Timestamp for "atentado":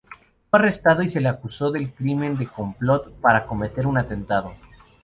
3.99-4.55